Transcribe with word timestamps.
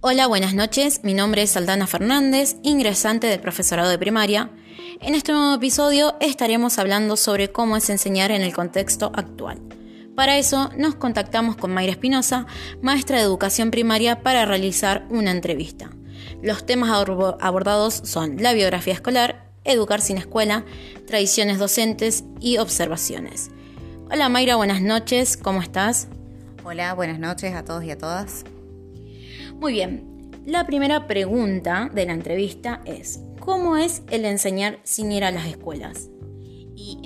Hola, 0.00 0.28
buenas 0.28 0.54
noches. 0.54 1.00
Mi 1.02 1.12
nombre 1.12 1.42
es 1.42 1.56
Aldana 1.56 1.88
Fernández, 1.88 2.54
ingresante 2.62 3.26
del 3.26 3.40
profesorado 3.40 3.90
de 3.90 3.98
primaria. 3.98 4.48
En 5.00 5.16
este 5.16 5.32
nuevo 5.32 5.56
episodio 5.56 6.14
estaremos 6.20 6.78
hablando 6.78 7.16
sobre 7.16 7.50
cómo 7.50 7.76
es 7.76 7.90
enseñar 7.90 8.30
en 8.30 8.42
el 8.42 8.54
contexto 8.54 9.10
actual. 9.12 9.60
Para 10.14 10.38
eso 10.38 10.70
nos 10.76 10.94
contactamos 10.94 11.56
con 11.56 11.74
Mayra 11.74 11.90
Espinosa, 11.90 12.46
maestra 12.80 13.16
de 13.16 13.24
educación 13.24 13.72
primaria, 13.72 14.22
para 14.22 14.46
realizar 14.46 15.04
una 15.10 15.32
entrevista. 15.32 15.90
Los 16.42 16.64
temas 16.64 16.90
abordados 17.40 18.00
son 18.04 18.40
la 18.40 18.52
biografía 18.52 18.94
escolar, 18.94 19.50
educar 19.64 20.00
sin 20.00 20.16
escuela, 20.16 20.64
tradiciones 21.08 21.58
docentes 21.58 22.22
y 22.38 22.58
observaciones. 22.58 23.50
Hola 24.12 24.28
Mayra, 24.28 24.54
buenas 24.54 24.80
noches, 24.80 25.36
¿cómo 25.36 25.60
estás? 25.60 26.06
Hola, 26.62 26.94
buenas 26.94 27.18
noches 27.18 27.52
a 27.56 27.64
todos 27.64 27.82
y 27.82 27.90
a 27.90 27.98
todas. 27.98 28.44
Muy 29.60 29.72
bien, 29.72 30.30
la 30.46 30.66
primera 30.66 31.08
pregunta 31.08 31.90
de 31.92 32.06
la 32.06 32.12
entrevista 32.12 32.80
es, 32.84 33.20
¿cómo 33.40 33.76
es 33.76 34.02
el 34.08 34.24
enseñar 34.24 34.78
sin 34.84 35.10
ir 35.10 35.24
a 35.24 35.32
las 35.32 35.46
escuelas? 35.46 36.10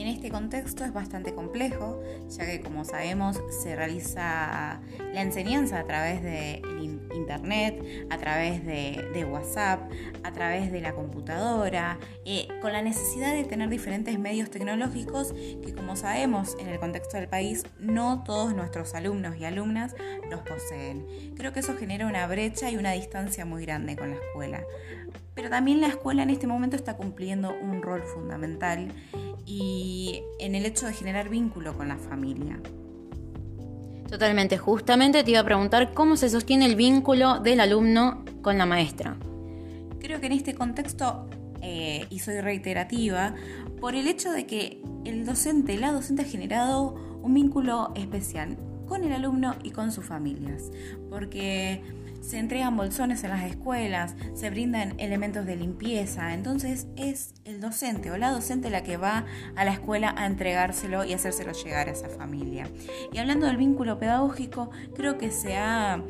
En 0.03 0.09
este 0.09 0.33
contexto 0.33 0.85
es 0.85 0.93
bastante 0.93 1.33
complejo, 1.33 2.03
ya 2.29 2.45
que 2.45 2.61
como 2.61 2.85
sabemos 2.85 3.41
se 3.63 3.77
realiza 3.77 4.81
la 5.15 5.23
enseñanza 5.23 5.79
a 5.79 5.85
través 5.85 6.25
de 6.25 6.61
internet, 7.15 7.81
a 8.11 8.19
través 8.19 8.67
de, 8.67 9.25
WhatsApp, 9.31 9.81
a 10.25 10.33
través 10.33 10.73
de 10.73 10.81
la 10.81 10.93
computadora, 10.93 12.01
eh, 12.25 12.49
con 12.61 12.73
la 12.73 12.83
necesidad 12.83 13.33
de 13.33 13.45
tener 13.45 13.69
diferentes 13.69 14.19
medios 14.19 14.51
tecnológicos 14.51 15.33
que 15.33 15.73
como 15.73 15.95
sabemos 15.95 16.57
en 16.59 16.67
el 16.67 16.81
contexto 16.81 17.17
del 17.17 17.29
país 17.29 17.65
no 17.79 18.25
todos 18.25 18.57
nuestros 18.57 18.97
alumnos 18.97 19.37
y 19.37 19.45
alumnas 19.45 19.95
los 20.29 20.41
poseen. 20.41 21.07
Creo 21.37 21.53
que 21.53 21.61
eso 21.61 21.77
genera 21.77 22.09
una 22.09 22.27
brecha 22.27 22.69
y 22.73 22.77
una 22.77 22.91
distancia 22.91 23.45
muy 23.45 23.65
grande 23.65 23.95
con 23.95 24.11
la 24.11 24.17
escuela. 24.17 24.65
Pero 25.35 25.49
también 25.49 25.81
la 25.81 25.87
escuela 25.87 26.23
en 26.23 26.31
este 26.31 26.47
momento 26.47 26.77
está 26.77 26.97
cumpliendo 26.97 27.55
un 27.55 27.83
rol 27.83 28.03
fundamental 28.03 28.89
y 29.55 30.23
en 30.39 30.55
el 30.55 30.65
hecho 30.65 30.87
de 30.87 30.95
generar 30.95 31.29
vínculo 31.29 31.77
con 31.77 31.89
la 31.89 31.99
familia. 31.99 32.59
Totalmente, 34.09 34.57
justamente 34.57 35.23
te 35.25 35.31
iba 35.31 35.41
a 35.41 35.45
preguntar 35.45 35.93
cómo 35.93 36.17
se 36.17 36.31
sostiene 36.31 36.67
el 36.67 36.75
vínculo 36.75 37.39
del 37.41 37.61
alumno 37.61 38.25
con 38.41 38.57
la 38.57 38.65
maestra. 38.65 39.17
Creo 40.01 40.21
que 40.21 40.27
en 40.27 40.33
este 40.33 40.55
contexto, 40.55 41.29
eh, 41.61 42.07
y 42.09 42.21
soy 42.21 42.41
reiterativa, 42.41 43.35
por 43.81 43.95
el 43.95 44.07
hecho 44.07 44.33
de 44.33 44.47
que 44.47 44.81
el 45.05 45.27
docente, 45.27 45.77
la 45.77 45.93
docente 45.93 46.23
ha 46.23 46.27
generado 46.27 46.95
un 47.23 47.35
vínculo 47.35 47.93
especial 47.95 48.57
con 48.87 49.05
el 49.05 49.13
alumno 49.13 49.57
y 49.63 49.71
con 49.71 49.93
sus 49.93 50.07
familias, 50.07 50.71
porque 51.11 51.83
se 52.23 52.39
entregan 52.39 52.77
bolsones 52.77 53.25
en 53.25 53.31
las 53.31 53.45
escuelas, 53.45 54.15
se 54.35 54.49
brindan 54.49 54.99
elementos 54.99 55.45
de 55.45 55.57
limpieza, 55.57 56.33
entonces 56.33 56.87
es 56.97 57.35
el 57.45 57.61
docente 57.61 58.11
o 58.11 58.17
la 58.17 58.31
docente 58.31 58.71
la 58.71 58.83
que 58.83 58.97
va 58.97 59.27
a 59.57 59.65
la 59.65 59.73
escuela 59.73 60.15
a 60.17 60.27
entregárselo 60.27 61.05
y 61.05 61.13
hacérselo 61.13 61.53
llegar 61.53 61.89
a 61.89 61.93
esa 61.93 62.09
familia. 62.09 62.69
Y 63.13 63.19
hablando 63.19 63.47
del 63.47 63.57
vínculo 63.57 63.99
pedagógico, 63.99 64.71
creo 64.95 65.19
que 65.19 65.31
se 65.31 65.57
ha 65.57 66.03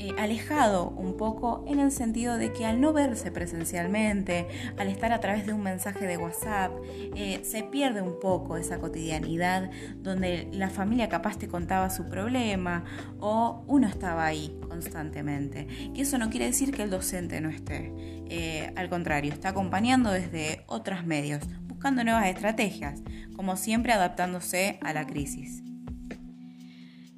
eh, 0.00 0.14
alejado 0.18 0.90
un 0.90 1.16
poco 1.16 1.64
en 1.66 1.80
el 1.80 1.92
sentido 1.92 2.38
de 2.38 2.52
que 2.52 2.64
al 2.64 2.80
no 2.80 2.92
verse 2.92 3.30
presencialmente, 3.30 4.46
al 4.78 4.88
estar 4.88 5.12
a 5.12 5.20
través 5.20 5.46
de 5.46 5.52
un 5.52 5.62
mensaje 5.62 6.06
de 6.06 6.16
WhatsApp, 6.16 6.72
eh, 7.14 7.40
se 7.44 7.62
pierde 7.62 8.00
un 8.00 8.18
poco 8.18 8.56
esa 8.56 8.78
cotidianidad 8.78 9.70
donde 9.96 10.48
la 10.52 10.70
familia 10.70 11.08
capaz 11.08 11.36
te 11.38 11.48
contaba 11.48 11.90
su 11.90 12.08
problema 12.08 12.84
o 13.20 13.64
uno 13.66 13.86
estaba 13.86 14.24
ahí 14.24 14.57
constantemente. 14.68 15.66
Y 15.94 16.00
eso 16.00 16.18
no 16.18 16.30
quiere 16.30 16.46
decir 16.46 16.72
que 16.72 16.82
el 16.82 16.90
docente 16.90 17.40
no 17.40 17.48
esté. 17.48 17.92
Eh, 18.28 18.72
al 18.76 18.88
contrario, 18.88 19.32
está 19.32 19.50
acompañando 19.50 20.10
desde 20.10 20.64
otros 20.66 21.04
medios, 21.04 21.42
buscando 21.66 22.04
nuevas 22.04 22.26
estrategias, 22.26 23.02
como 23.34 23.56
siempre 23.56 23.92
adaptándose 23.92 24.78
a 24.82 24.92
la 24.92 25.06
crisis. 25.06 25.62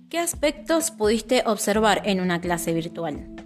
¿Qué 0.09 0.19
aspectos 0.19 0.91
pudiste 0.91 1.43
observar 1.47 2.03
en 2.05 2.21
una 2.21 2.41
clase 2.41 2.73
virtual? 2.73 3.40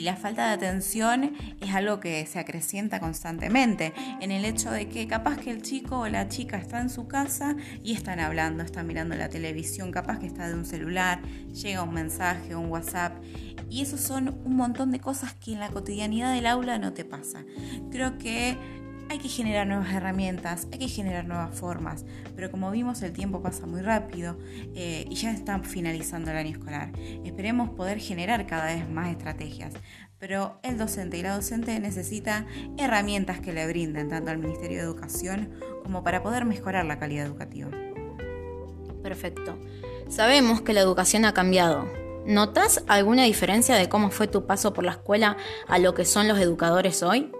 Y 0.00 0.02
la 0.02 0.16
falta 0.16 0.46
de 0.46 0.54
atención 0.54 1.36
es 1.60 1.74
algo 1.74 2.00
que 2.00 2.24
se 2.24 2.38
acrecienta 2.38 3.00
constantemente 3.00 3.92
en 4.22 4.30
el 4.30 4.46
hecho 4.46 4.70
de 4.70 4.88
que 4.88 5.06
capaz 5.06 5.36
que 5.36 5.50
el 5.50 5.60
chico 5.60 5.98
o 5.98 6.08
la 6.08 6.26
chica 6.26 6.56
está 6.56 6.80
en 6.80 6.88
su 6.88 7.06
casa 7.06 7.54
y 7.84 7.92
están 7.92 8.18
hablando, 8.18 8.62
están 8.62 8.86
mirando 8.86 9.14
la 9.14 9.28
televisión, 9.28 9.92
capaz 9.92 10.18
que 10.18 10.26
está 10.26 10.48
de 10.48 10.54
un 10.54 10.64
celular, 10.64 11.20
llega 11.52 11.82
un 11.82 11.92
mensaje, 11.92 12.56
un 12.56 12.70
WhatsApp 12.70 13.12
y 13.68 13.82
eso 13.82 13.98
son 13.98 14.40
un 14.42 14.56
montón 14.56 14.90
de 14.90 15.00
cosas 15.00 15.34
que 15.34 15.52
en 15.52 15.60
la 15.60 15.68
cotidianidad 15.68 16.32
del 16.32 16.46
aula 16.46 16.78
no 16.78 16.94
te 16.94 17.04
pasa. 17.04 17.44
Creo 17.90 18.16
que 18.16 18.56
hay 19.10 19.18
que 19.18 19.28
generar 19.28 19.66
nuevas 19.66 19.92
herramientas, 19.92 20.68
hay 20.70 20.78
que 20.78 20.86
generar 20.86 21.24
nuevas 21.24 21.52
formas, 21.58 22.04
pero 22.36 22.48
como 22.48 22.70
vimos 22.70 23.02
el 23.02 23.12
tiempo 23.12 23.42
pasa 23.42 23.66
muy 23.66 23.82
rápido 23.82 24.38
eh, 24.76 25.04
y 25.10 25.16
ya 25.16 25.32
está 25.32 25.58
finalizando 25.58 26.30
el 26.30 26.36
año 26.36 26.50
escolar. 26.50 26.92
Esperemos 27.24 27.70
poder 27.70 27.98
generar 27.98 28.46
cada 28.46 28.66
vez 28.66 28.88
más 28.88 29.08
estrategias, 29.08 29.74
pero 30.20 30.60
el 30.62 30.78
docente 30.78 31.18
y 31.18 31.22
la 31.22 31.34
docente 31.34 31.80
necesita 31.80 32.46
herramientas 32.78 33.40
que 33.40 33.52
le 33.52 33.66
brinden 33.66 34.08
tanto 34.08 34.30
al 34.30 34.38
Ministerio 34.38 34.78
de 34.78 34.84
Educación 34.84 35.54
como 35.82 36.04
para 36.04 36.22
poder 36.22 36.44
mejorar 36.44 36.86
la 36.86 37.00
calidad 37.00 37.26
educativa. 37.26 37.68
Perfecto. 39.02 39.58
Sabemos 40.08 40.60
que 40.60 40.72
la 40.72 40.82
educación 40.82 41.24
ha 41.24 41.34
cambiado. 41.34 41.84
¿Notas 42.26 42.84
alguna 42.86 43.24
diferencia 43.24 43.74
de 43.74 43.88
cómo 43.88 44.10
fue 44.10 44.28
tu 44.28 44.46
paso 44.46 44.72
por 44.72 44.84
la 44.84 44.92
escuela 44.92 45.36
a 45.66 45.80
lo 45.80 45.94
que 45.94 46.04
son 46.04 46.28
los 46.28 46.38
educadores 46.38 47.02
hoy? 47.02 47.32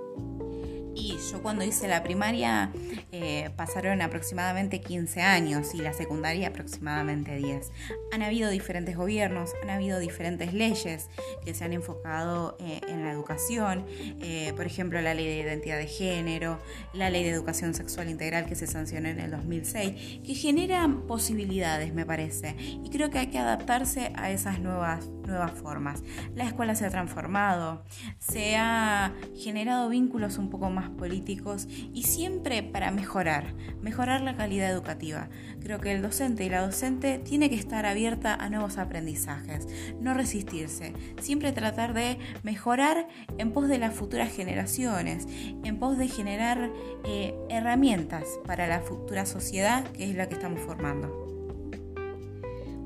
Y 0.94 1.18
yo 1.30 1.42
cuando 1.42 1.64
hice 1.64 1.88
la 1.88 2.02
primaria 2.02 2.72
eh, 3.12 3.50
pasaron 3.56 4.02
aproximadamente 4.02 4.80
15 4.80 5.22
años 5.22 5.74
y 5.74 5.78
la 5.78 5.92
secundaria 5.92 6.48
aproximadamente 6.48 7.36
10. 7.36 7.70
Han 8.12 8.22
habido 8.22 8.50
diferentes 8.50 8.96
gobiernos, 8.96 9.50
han 9.62 9.70
habido 9.70 9.98
diferentes 9.98 10.52
leyes 10.52 11.08
que 11.44 11.54
se 11.54 11.64
han 11.64 11.72
enfocado 11.72 12.56
eh, 12.60 12.80
en 12.88 13.04
la 13.04 13.12
educación, 13.12 13.84
eh, 14.20 14.52
por 14.56 14.66
ejemplo 14.66 15.00
la 15.00 15.14
ley 15.14 15.26
de 15.26 15.38
identidad 15.38 15.78
de 15.78 15.86
género, 15.86 16.58
la 16.92 17.10
ley 17.10 17.24
de 17.24 17.30
educación 17.30 17.74
sexual 17.74 18.08
integral 18.08 18.46
que 18.46 18.54
se 18.54 18.66
sancionó 18.66 19.08
en 19.08 19.20
el 19.20 19.30
2006, 19.30 20.20
que 20.24 20.34
generan 20.34 21.06
posibilidades 21.06 21.94
me 21.94 22.06
parece 22.06 22.56
y 22.58 22.90
creo 22.90 23.10
que 23.10 23.18
hay 23.18 23.26
que 23.28 23.38
adaptarse 23.38 24.12
a 24.16 24.30
esas 24.30 24.60
nuevas, 24.60 25.08
nuevas 25.26 25.52
formas. 25.52 26.02
La 26.34 26.44
escuela 26.44 26.74
se 26.74 26.86
ha 26.86 26.90
transformado, 26.90 27.84
se 28.18 28.56
ha 28.56 29.12
generado 29.36 29.88
vínculos 29.88 30.38
un 30.38 30.50
poco 30.50 30.70
más 30.70 30.79
políticos 30.88 31.68
y 31.92 32.04
siempre 32.04 32.62
para 32.62 32.90
mejorar, 32.90 33.54
mejorar 33.82 34.22
la 34.22 34.36
calidad 34.36 34.70
educativa. 34.70 35.28
Creo 35.62 35.80
que 35.80 35.92
el 35.92 36.02
docente 36.02 36.44
y 36.44 36.48
la 36.48 36.64
docente 36.64 37.18
tiene 37.18 37.50
que 37.50 37.56
estar 37.56 37.86
abierta 37.86 38.34
a 38.34 38.48
nuevos 38.48 38.78
aprendizajes, 38.78 39.68
no 40.00 40.14
resistirse, 40.14 40.94
siempre 41.20 41.52
tratar 41.52 41.92
de 41.92 42.18
mejorar 42.42 43.06
en 43.38 43.52
pos 43.52 43.68
de 43.68 43.78
las 43.78 43.94
futuras 43.94 44.32
generaciones, 44.32 45.26
en 45.64 45.78
pos 45.78 45.98
de 45.98 46.08
generar 46.08 46.70
eh, 47.04 47.34
herramientas 47.48 48.26
para 48.46 48.66
la 48.66 48.80
futura 48.80 49.26
sociedad 49.26 49.84
que 49.92 50.10
es 50.10 50.16
la 50.16 50.28
que 50.28 50.34
estamos 50.34 50.60
formando. 50.60 51.28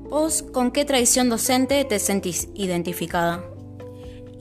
¿Vos 0.09 0.43
con 0.43 0.71
qué 0.71 0.85
tradición 0.85 1.29
docente 1.29 1.83
te 1.83 1.99
sentís 1.99 2.49
identificada? 2.53 3.54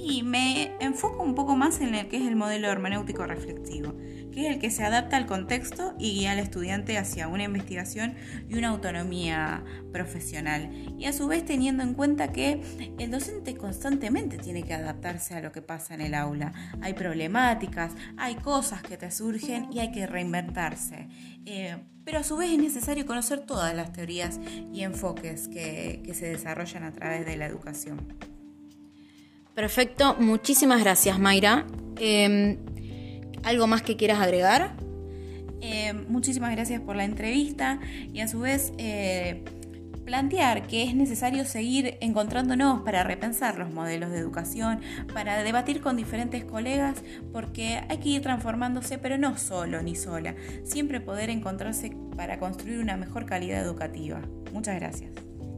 Y 0.04 0.22
me 0.22 0.76
enfoco 0.80 1.22
un 1.22 1.34
poco 1.34 1.56
más 1.56 1.80
en 1.80 1.94
el 1.94 2.08
que 2.08 2.18
es 2.18 2.28
el 2.28 2.36
modelo 2.36 2.68
hermenéutico 2.68 3.24
reflexivo, 3.24 3.94
que 4.32 4.46
es 4.46 4.54
el 4.54 4.60
que 4.60 4.70
se 4.70 4.84
adapta 4.84 5.16
al 5.16 5.24
contexto 5.24 5.94
y 5.98 6.12
guía 6.12 6.32
al 6.32 6.40
estudiante 6.40 6.98
hacia 6.98 7.26
una 7.26 7.44
investigación 7.44 8.14
y 8.46 8.58
una 8.58 8.68
autonomía 8.68 9.64
profesional. 9.92 10.70
Y 10.98 11.06
a 11.06 11.14
su 11.14 11.26
vez 11.26 11.46
teniendo 11.46 11.82
en 11.82 11.94
cuenta 11.94 12.32
que 12.32 12.60
el 12.98 13.10
docente 13.10 13.56
constantemente 13.56 14.36
tiene 14.36 14.62
que 14.62 14.74
adaptarse 14.74 15.34
a 15.34 15.40
lo 15.40 15.52
que 15.52 15.62
pasa 15.62 15.94
en 15.94 16.02
el 16.02 16.14
aula. 16.14 16.52
Hay 16.82 16.92
problemáticas, 16.92 17.92
hay 18.18 18.34
cosas 18.34 18.82
que 18.82 18.98
te 18.98 19.10
surgen 19.10 19.72
y 19.72 19.78
hay 19.78 19.90
que 19.90 20.06
reinventarse. 20.06 21.08
Eh, 21.46 21.78
pero 22.04 22.18
a 22.18 22.22
su 22.24 22.36
vez 22.36 22.50
es 22.52 22.58
necesario 22.58 23.06
conocer 23.06 23.40
todas 23.40 23.74
las 23.74 23.94
teorías 23.94 24.38
y 24.70 24.82
enfoques 24.82 25.48
que 25.48 26.02
se 26.12 26.26
desarrollan 26.26 26.84
a 26.84 26.92
través 26.92 27.24
de 27.24 27.38
la 27.38 27.46
educación. 27.46 28.33
Perfecto, 29.54 30.16
muchísimas 30.18 30.80
gracias 30.80 31.18
Mayra. 31.18 31.66
Em, 31.98 32.58
¿Algo 33.44 33.66
más 33.66 33.82
que 33.82 33.96
quieras 33.96 34.20
agregar? 34.20 34.76
Em, 35.60 36.06
muchísimas 36.08 36.50
gracias 36.52 36.80
por 36.80 36.96
la 36.96 37.04
entrevista 37.04 37.78
y 38.12 38.20
a 38.20 38.28
su 38.28 38.40
vez 38.40 38.72
eh, 38.78 39.44
plantear 40.04 40.66
que 40.66 40.82
es 40.82 40.94
necesario 40.94 41.44
seguir 41.44 41.96
encontrándonos 42.00 42.82
para 42.82 43.02
repensar 43.02 43.58
los 43.58 43.72
modelos 43.72 44.10
de 44.10 44.18
educación, 44.18 44.80
para 45.12 45.42
debatir 45.42 45.80
con 45.80 45.96
diferentes 45.96 46.44
colegas, 46.44 47.02
porque 47.32 47.80
hay 47.88 47.98
que 47.98 48.10
ir 48.10 48.22
transformándose, 48.22 48.98
pero 48.98 49.18
no 49.18 49.38
solo 49.38 49.82
ni 49.82 49.94
sola, 49.94 50.34
siempre 50.64 51.00
poder 51.00 51.30
encontrarse 51.30 51.96
para 52.16 52.38
construir 52.38 52.78
una 52.80 52.96
mejor 52.96 53.24
calidad 53.24 53.62
educativa. 53.62 54.20
Muchas 54.52 54.76
gracias. 54.76 55.12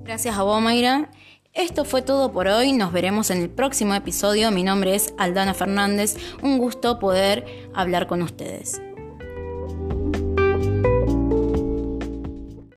Gracias 0.04 0.36
a 0.36 0.44
vos, 0.44 0.62
Mayra. 0.62 1.10
Esto 1.56 1.86
fue 1.86 2.02
todo 2.02 2.32
por 2.32 2.48
hoy, 2.48 2.74
nos 2.74 2.92
veremos 2.92 3.30
en 3.30 3.40
el 3.40 3.48
próximo 3.48 3.94
episodio. 3.94 4.50
Mi 4.50 4.62
nombre 4.62 4.94
es 4.94 5.14
Aldana 5.16 5.54
Fernández, 5.54 6.14
un 6.42 6.58
gusto 6.58 6.98
poder 6.98 7.46
hablar 7.72 8.06
con 8.06 8.20
ustedes. 8.20 8.82